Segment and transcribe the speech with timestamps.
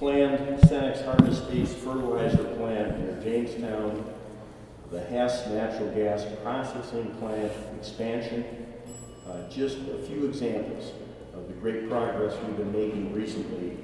[0.00, 4.02] planned Cenex Harvest States fertilizer plant near Jamestown,
[4.90, 8.66] the Hess natural gas processing plant expansion,
[9.28, 10.92] uh, just a few examples
[11.34, 13.76] of the great progress we've been making recently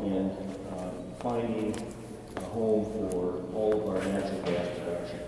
[0.00, 0.36] in
[0.76, 1.72] uh, finding
[2.36, 5.20] a home for all of our natural gas production.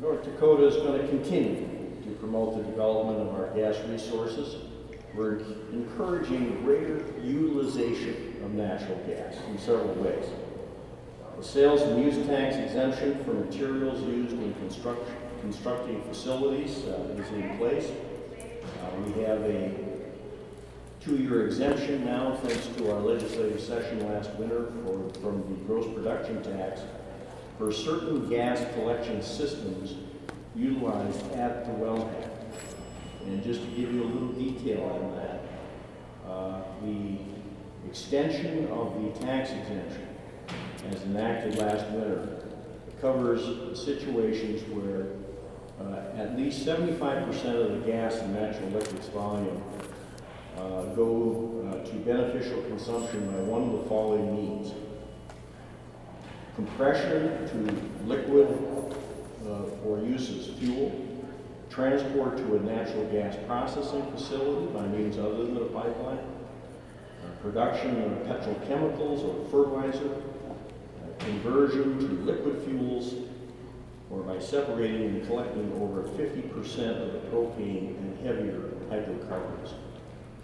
[0.00, 1.68] North Dakota is going to continue
[2.02, 4.56] to promote the development of our gas resources.
[5.18, 5.40] We're
[5.72, 10.26] encouraging greater utilization of natural gas in several ways.
[11.36, 17.28] The sales and use tax exemption for materials used in construction, constructing facilities uh, is
[17.32, 17.90] in place.
[18.30, 19.74] Uh, we have a
[21.00, 26.40] two-year exemption now, thanks to our legislative session last winter for, from the gross production
[26.44, 26.82] tax
[27.58, 29.96] for certain gas collection systems
[30.54, 32.37] utilized at the wellhead.
[33.28, 35.42] And just to give you a little detail on that,
[36.26, 37.18] uh, the
[37.86, 40.08] extension of the tax exemption
[40.90, 42.42] as enacted last winter
[43.02, 45.08] covers situations where
[45.78, 49.62] uh, at least 75% of the gas and natural liquids volume
[50.56, 54.72] uh, go uh, to beneficial consumption by one of the following means.
[56.56, 58.48] Compression to liquid
[59.46, 61.07] uh, for use as fuel,
[61.78, 68.02] transport to a natural gas processing facility by means other than a pipeline, uh, production
[68.02, 73.14] of petrochemicals or fertilizer, uh, conversion to liquid fuels,
[74.10, 79.74] or by separating and collecting over 50% of the propane and heavier hydrocarbons.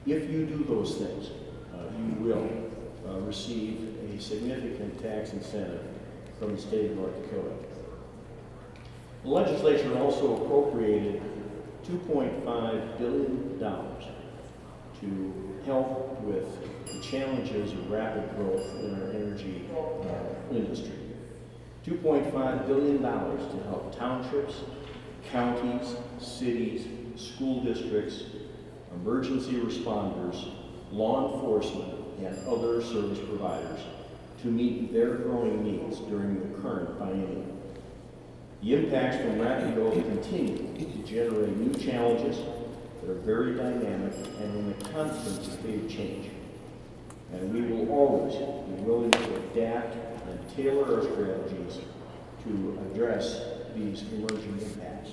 [0.06, 1.30] If you do those things,
[1.74, 2.48] uh, you will
[3.08, 5.84] uh, receive a significant tax incentive
[6.38, 7.54] from the state of North Dakota.
[9.24, 11.22] The legislature also appropriated
[11.82, 13.58] $2.5 billion
[15.00, 16.46] to help with
[16.92, 20.98] the challenges of rapid growth in our energy uh, industry.
[21.86, 24.60] $2.5 billion to help townships,
[25.32, 28.24] counties, cities, school districts,
[28.94, 30.52] emergency responders,
[30.92, 33.80] law enforcement, and other service providers
[34.42, 37.53] to meet their growing needs during the current biennium.
[38.64, 42.38] The impacts from rapid growth continue to generate new challenges
[43.02, 46.30] that are very dynamic and in a constant state of change.
[47.34, 49.94] And we will always be willing to adapt
[50.26, 51.80] and tailor our strategies
[52.44, 53.42] to address
[53.76, 55.10] these emerging impacts.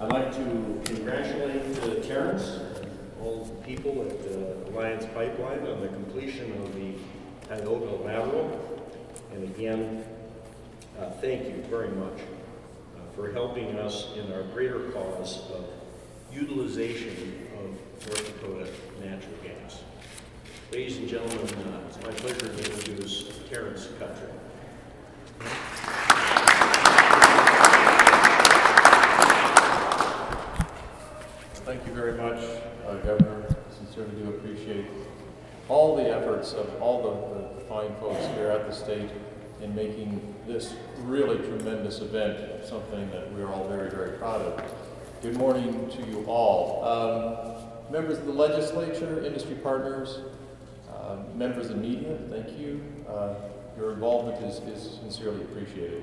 [0.00, 5.82] I'd like to congratulate uh, Terrance and all the people at uh, Alliance Pipeline on
[5.82, 6.94] the completion of the
[7.48, 8.80] Tioga lateral.
[9.34, 10.06] And again,
[10.98, 15.64] uh, thank you very much uh, for helping us in our greater cause of
[16.32, 18.70] utilization of North Dakota
[19.00, 19.82] natural gas.
[20.72, 24.32] Ladies and gentlemen, uh, it's my pleasure to introduce Terrance Kutryk.
[31.64, 32.42] Thank you very much,
[32.86, 33.56] uh, Governor.
[33.70, 34.86] Sincerely do appreciate
[35.68, 39.08] all the efforts of all the, the fine folks here at the state
[39.62, 44.74] in making this really tremendous event something that we're all very, very proud of.
[45.20, 46.84] Good morning to you all.
[46.84, 50.20] Um, members of the legislature, industry partners,
[50.92, 52.80] uh, members of media, thank you.
[53.08, 53.34] Uh,
[53.76, 56.02] your involvement is, is sincerely appreciated.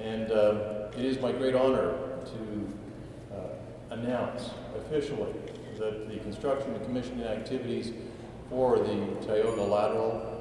[0.00, 1.92] And uh, it is my great honor
[2.24, 5.32] to uh, announce officially
[5.78, 7.92] that the construction and commissioning activities
[8.48, 10.32] for the Tioga lateral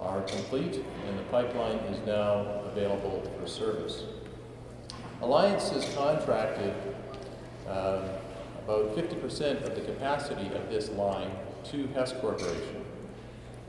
[0.00, 4.04] are complete and the pipeline is now available for service.
[5.20, 6.74] Alliance has contracted
[7.68, 8.02] um,
[8.64, 11.30] about 50% of the capacity of this line
[11.64, 12.84] to Hess Corporation.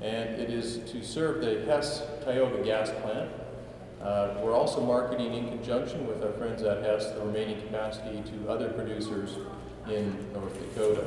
[0.01, 3.29] And it is to serve the Hess Tioga gas plant.
[4.01, 8.49] Uh, we're also marketing in conjunction with our friends at Hess the remaining capacity to
[8.49, 9.37] other producers
[9.87, 11.05] in North Dakota.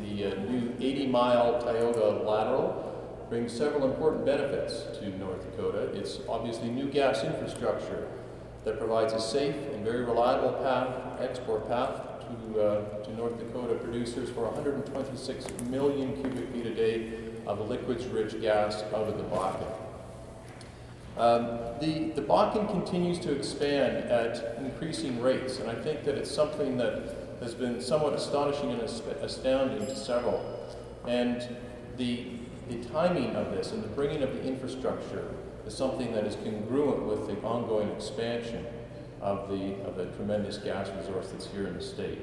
[0.00, 2.85] The uh, new 80 mile Tioga lateral
[3.28, 5.90] brings several important benefits to North Dakota.
[5.94, 8.08] It's obviously new gas infrastructure
[8.64, 13.74] that provides a safe and very reliable path, export path to, uh, to North Dakota
[13.74, 17.12] producers for 126 million cubic feet a day
[17.46, 19.72] of liquids-rich gas out of the Bakken.
[21.16, 26.30] Um, the, the Bakken continues to expand at increasing rates, and I think that it's
[26.30, 30.44] something that has been somewhat astonishing and astounding to several.
[31.06, 31.56] And
[31.96, 32.35] the,
[32.68, 35.34] the timing of this and the bringing of the infrastructure
[35.66, 38.64] is something that is congruent with the ongoing expansion
[39.20, 42.20] of the, of the tremendous gas resource that's here in the state.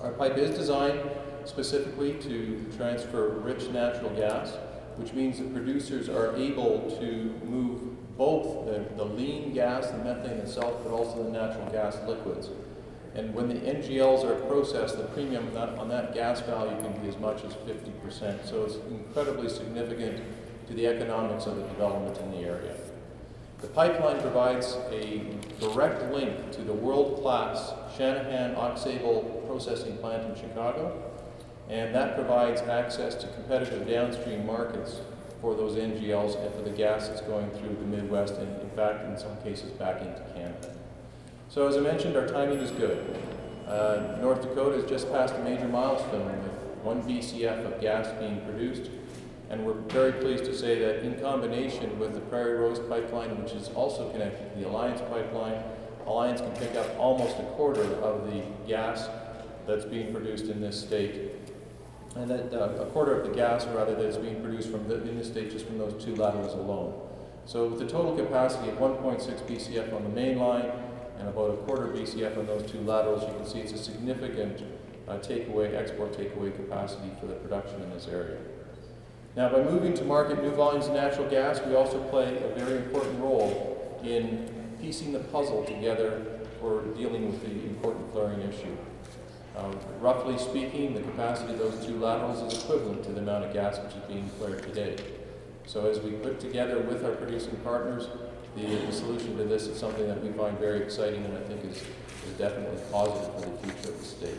[0.00, 1.00] Our pipe is designed
[1.44, 4.56] specifically to transfer rich natural gas
[4.96, 10.38] which means that producers are able to move both the, the lean gas, the methane
[10.38, 12.50] itself, but also the natural gas liquids.
[13.14, 16.98] And when the NGLs are processed, the premium on that, on that gas value can
[17.02, 18.46] be as much as 50%.
[18.46, 20.22] So it's incredibly significant
[20.68, 22.74] to the economics of the development in the area.
[23.60, 25.22] The pipeline provides a
[25.60, 31.00] direct link to the world-class Channahon Aux Sable processing plant in Chicago,
[31.68, 35.00] and that provides access to competitive downstream markets
[35.40, 39.04] for those NGLs and for the gas that's going through the Midwest and, in fact,
[39.04, 40.74] in some cases, back into Canada.
[41.52, 43.14] So, as I mentioned, our timing is good.
[43.68, 46.52] Uh, North Dakota has just passed a major milestone with
[46.82, 48.90] one BCF of gas being produced,
[49.50, 53.52] and we're very pleased to say that in combination with the Prairie Rose pipeline, which
[53.52, 55.62] is also connected to the Alliance pipeline,
[56.06, 59.10] Alliance can pick up almost a quarter of the gas
[59.66, 61.32] that's being produced in this state
[62.16, 65.02] and that uh, a quarter of the gas, rather, that is being produced from the,
[65.06, 66.98] in the state just from those two laterals alone.
[67.44, 70.72] So with the total capacity of 1.6 BCF on the main line
[71.22, 74.64] and about a quarter BCF on those two laterals, you can see it's a significant
[75.06, 78.38] uh, takeaway, export takeaway capacity for the production in this area.
[79.36, 82.78] Now, by moving to market new volumes of natural gas, we also play a very
[82.78, 88.76] important role in piecing the puzzle together for dealing with the important flaring issue.
[89.56, 93.52] Um, roughly speaking, the capacity of those two laterals is equivalent to the amount of
[93.52, 94.96] gas which is being flared today.
[95.66, 98.08] So as we put together with our producing partners,
[98.56, 101.64] the, the solution to this is something that we find very exciting and I think
[101.64, 104.38] is, is definitely positive for the future of the state.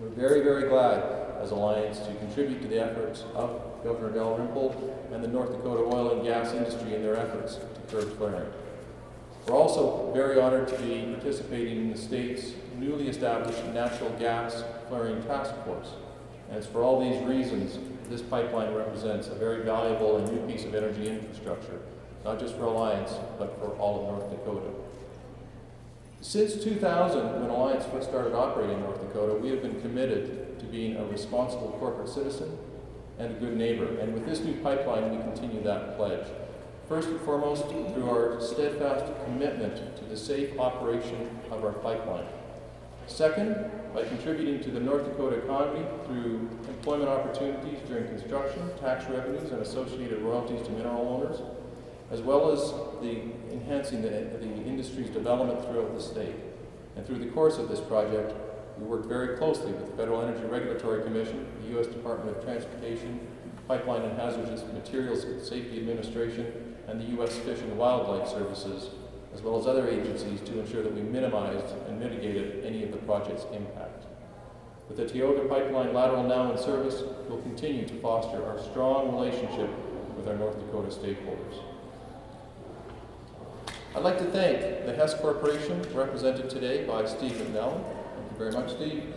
[0.00, 1.02] We're very, very glad
[1.40, 6.12] as Alliance to contribute to the efforts of Governor Dalrymple and the North Dakota oil
[6.12, 8.50] and gas industry in their efforts to curb flaring.
[9.46, 15.22] We're also very honored to be participating in the state's newly established Natural Gas Flaring
[15.22, 15.92] Task Force.
[16.48, 20.64] And it's for all these reasons this pipeline represents a very valuable and new piece
[20.64, 21.80] of energy infrastructure,
[22.26, 24.68] not just for Alliance, but for all of North Dakota.
[26.20, 30.66] Since 2000, when Alliance first started operating in North Dakota, we have been committed to
[30.66, 32.58] being a responsible corporate citizen
[33.20, 33.86] and a good neighbor.
[34.00, 36.26] And with this new pipeline, we continue that pledge.
[36.88, 42.26] First and foremost, through our steadfast commitment to the safe operation of our pipeline.
[43.06, 49.52] Second, by contributing to the North Dakota economy through employment opportunities during construction, tax revenues,
[49.52, 51.40] and associated royalties to mineral owners,
[52.10, 53.22] as well as the
[53.52, 56.34] enhancing the, the industry's development throughout the state.
[56.96, 58.32] And through the course of this project,
[58.78, 61.86] we worked very closely with the Federal Energy Regulatory Commission, the U.S.
[61.86, 63.26] Department of Transportation,
[63.66, 67.36] Pipeline and Hazardous Materials Safety Administration, and the U.S.
[67.38, 68.90] Fish and Wildlife Services
[69.36, 72.96] as well as other agencies to ensure that we minimized and mitigated any of the
[72.98, 74.06] project's impact.
[74.88, 79.68] With the Tioga Pipeline lateral now in service, we'll continue to foster our strong relationship
[80.16, 81.75] with our North Dakota stakeholders.
[83.96, 87.82] I'd like to thank the Hess Corporation, represented today by Steve McNally.
[87.82, 89.14] Thank you very much, Steve.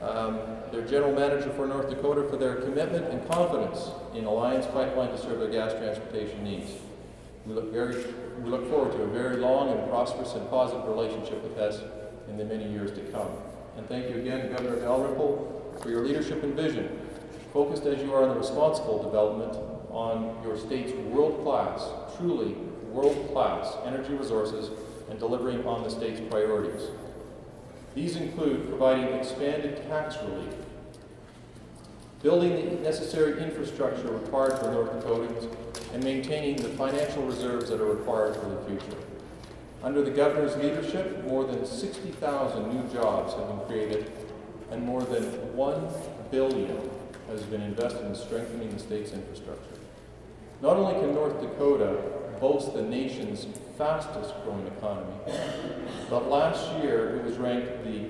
[0.00, 0.38] Um,
[0.72, 5.18] their general manager for North Dakota for their commitment and confidence in Alliance Pipeline to
[5.18, 6.70] serve their gas transportation needs.
[7.44, 8.02] We look very
[8.42, 11.82] we look forward to a very long and prosperous and positive relationship with Hess
[12.26, 13.28] in the many years to come.
[13.76, 16.98] And thank you again, Governor Dalrymple, for your leadership and vision,
[17.52, 19.54] focused as you are on the responsible development
[19.90, 22.56] on your state's world-class, truly
[22.94, 24.70] world-class energy resources
[25.10, 26.88] and delivering on the state's priorities.
[27.94, 30.54] These include providing expanded tax relief,
[32.22, 35.54] building the necessary infrastructure required for North Dakotans
[35.92, 38.98] and maintaining the financial reserves that are required for the future.
[39.82, 44.10] Under the governor's leadership, more than 60,000 new jobs have been created
[44.70, 45.24] and more than
[45.54, 45.88] 1
[46.30, 46.90] billion
[47.28, 49.83] has been invested in strengthening the state's infrastructure.
[50.64, 51.98] Not only can North Dakota
[52.40, 55.12] boast the nation's fastest growing economy,
[56.08, 58.06] but last year it was ranked the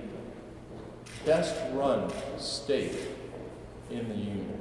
[1.26, 2.96] best run state
[3.90, 4.56] in the union.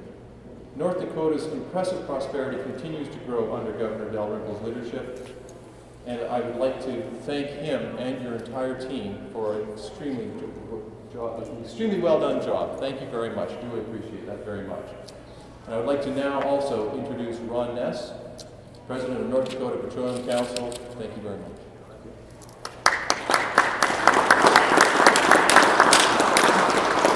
[0.75, 5.29] North Dakota's impressive prosperity continues to grow under Governor Dalrymple's leadership,
[6.07, 10.31] and I would like to thank him and your entire team for an extremely,
[11.61, 12.79] extremely well done job.
[12.79, 13.49] Thank you very much.
[13.49, 14.87] Do appreciate that very much.
[15.65, 18.11] And I would like to now also introduce Ron Ness,
[18.85, 20.71] President of North Dakota Petroleum Council.
[20.71, 21.51] Thank you very much.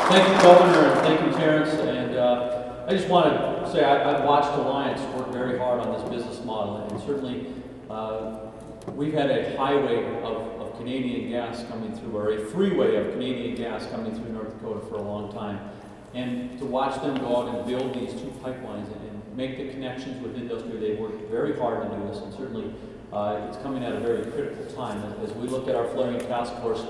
[0.10, 1.72] Thank you, Governor, and thank you, Terrance.
[1.72, 3.26] And uh, I just want
[3.66, 7.48] to say I, have watched Alliance work very hard on this business model, and certainly
[7.90, 8.40] uh,
[8.96, 13.56] we've had a highway of, of, Canadian gas coming through, or a freeway of Canadian
[13.56, 15.60] gas coming through North Dakota for a long time.
[16.18, 19.68] And to watch them go out and build these two pipelines, and, and make the
[19.70, 20.76] connections with industry.
[20.80, 22.74] They worked very hard to do this, and certainly
[23.14, 24.98] uh, it's coming at a very critical time.
[25.04, 26.84] As- As we look at our flaring task force,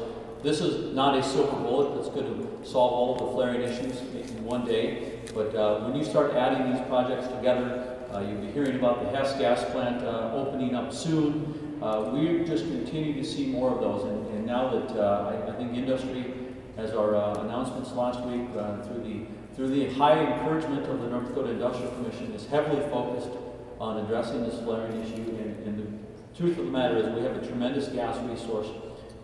[0.44, 4.00] this is not a silver bullet that's going to solve all of the flaring issues
[4.00, 5.20] in one day.
[5.34, 9.10] But uh, when you start adding these projects together, uh, you'll be hearing about the
[9.18, 11.80] Hess gas plant uh, opening up soon.
[11.82, 15.52] Uh, we just continue to see more of those, and, and now that uh, I,
[15.52, 16.34] I think industry,
[16.78, 21.08] as our uh, announcements last week uh, through the through the high encouragement of the
[21.10, 23.32] North Dakota Industrial Commission, is heavily focused
[23.80, 25.36] on addressing this flaring issue.
[25.40, 28.68] And, and the truth of the matter is, we have a tremendous gas resource.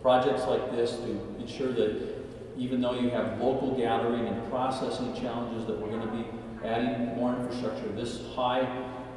[0.01, 2.15] Projects like this to ensure that
[2.57, 6.25] even though you have local gathering and processing challenges, that we're going to be
[6.67, 7.87] adding more infrastructure.
[7.89, 8.67] This high,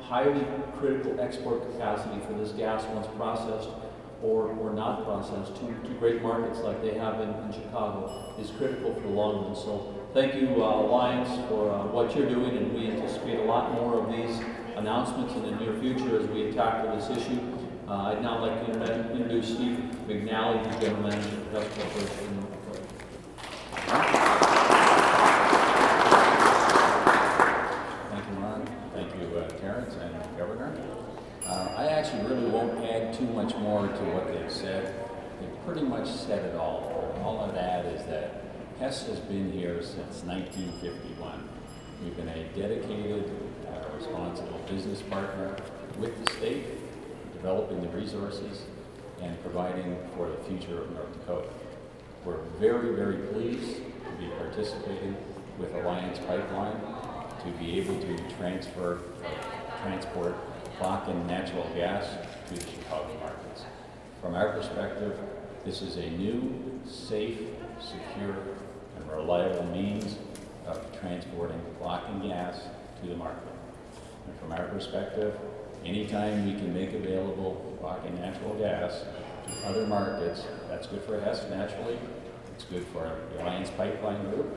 [0.03, 0.45] highly
[0.79, 3.71] critical export capacity for this gas once processed
[4.23, 8.51] or, or not processed to, to great markets like they have in, in Chicago is
[8.51, 9.55] critical for the long run.
[9.55, 13.73] So thank you, uh, Alliance, for uh, what you're doing, and we anticipate a lot
[13.73, 14.41] more of these
[14.77, 17.41] announcements in the near future as we tackle this issue.
[17.89, 22.27] Uh, I'd now like to introduce Steve McNally, the General Manager of the Hess Corporation.
[22.27, 24.27] in North Dakota.
[28.11, 28.69] Thank you, Ron.
[28.93, 30.77] Thank you, uh, Terrance and Governor.
[31.47, 34.93] Uh, I actually really won't add too much more to what they've said.
[35.41, 37.13] They pretty much said it all.
[37.25, 38.41] All I'd add is that
[38.79, 41.49] Hess has been here since 1951.
[42.05, 43.29] We've been a dedicated,
[43.67, 45.57] uh, responsible business partner
[45.99, 46.67] with the state,
[47.33, 48.63] developing the resources
[49.21, 51.49] and providing for the future of North Dakota.
[52.25, 55.17] We're very, very pleased to be participating
[55.59, 56.79] with Alliance Pipeline
[57.43, 60.37] to be able to transfer, uh, transport
[60.79, 62.07] Bakken natural gas
[62.49, 63.65] to the Chicago markets.
[64.21, 65.19] From our perspective,
[65.67, 67.41] this is a new, safe,
[67.81, 68.37] secure,
[68.97, 70.17] and reliable means
[70.65, 72.61] of transporting Bakken gas
[73.03, 73.43] to the market.
[74.29, 75.37] And from our perspective,
[75.85, 79.03] anytime we can make available Bakken natural gas
[79.49, 81.99] to other markets, that's good for Hess naturally,
[82.55, 84.57] it's good for the Alliance Pipeline Group,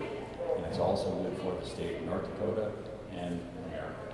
[0.58, 2.72] and it's also good for the state of North Dakota
[3.18, 4.14] and America.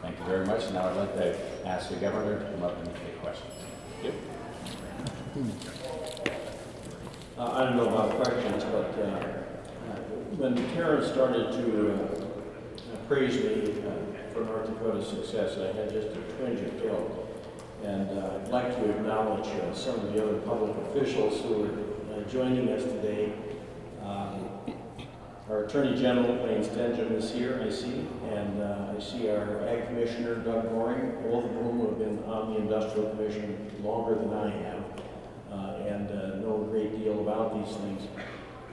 [0.00, 0.68] Thank you very much.
[0.72, 3.54] Now I'd like to ask the governor to come up and take questions.
[4.02, 4.14] Thank
[5.36, 5.81] you.
[7.50, 9.96] I don't know about questions, but uh, uh,
[10.38, 13.82] when Karen started to uh, praise me
[14.32, 17.18] for North Dakota's success, I had just a twinge of guilt.
[17.82, 21.64] And I'd like to acknowledge some of the other public officials who
[22.14, 23.32] are joining us today.
[24.04, 24.48] Um,
[25.50, 29.88] Our Attorney General, Wayne Stenehjem, is here, I see, and uh, I see our Ag
[29.88, 34.50] Commissioner, Doug Goehring, both of whom have been on the Industrial Commission longer than I
[34.50, 34.81] have
[36.02, 38.02] and uh, know a great deal about these things.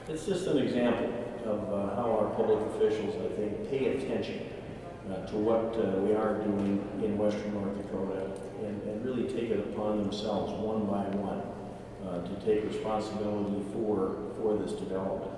[0.07, 1.13] It's just an example
[1.45, 4.50] of uh, how our public officials, I think, pay attention
[5.09, 8.31] uh, to what uh, we are doing in western North Dakota
[8.65, 11.41] and, and really take it upon themselves one by one
[12.07, 15.31] uh, to take responsibility for, for this development.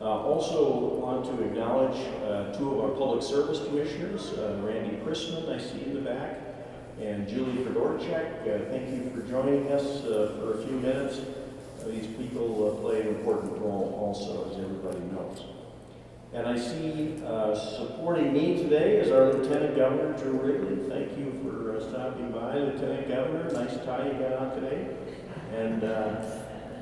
[0.00, 1.98] Uh, Also want to acknowledge
[2.56, 6.47] two of our public service commissioners, Randy Christmann, I see in the back,
[7.00, 8.42] and Julie Fedorchak.
[8.42, 11.20] Uh, Thank you for joining us uh, for a few minutes.
[11.80, 15.44] Uh, These people uh, play an important role also, as everybody knows.
[16.34, 20.88] And I see uh, supporting me today is our Lieutenant Governor, Drew Wrigley.
[20.88, 23.50] Thank you for uh, stopping by, Lieutenant Governor.
[23.52, 24.88] Nice tie you got on today.
[25.54, 26.24] And uh,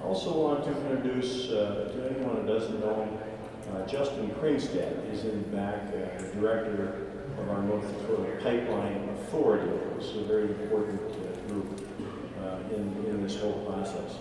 [0.03, 5.57] also want to introduce, to anyone who doesn't know him, Justin Kringstad is in the
[5.57, 7.07] back, the Director
[7.39, 11.81] of our North Dakota Pipeline Authority, which is a very important uh, group
[12.43, 14.17] uh, in, in this whole process.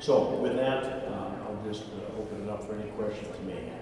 [0.00, 3.64] So with that, uh, I'll just uh, open it up for any questions you may
[3.64, 3.72] have.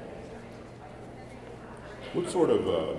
[2.15, 2.95] What sort of, uh,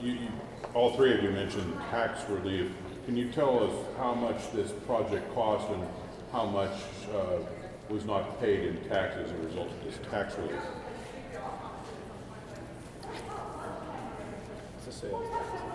[0.00, 0.28] you, you,
[0.74, 2.72] all three of you mentioned tax relief.
[3.06, 5.86] Can you tell us how much this project cost and
[6.32, 6.72] how much
[7.88, 10.60] was not paid in tax as a result of this tax relief?
[14.90, 15.68] Sales tax.